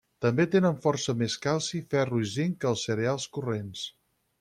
[0.25, 3.91] També tenen força més calci, ferro i zinc que els cereals corrents.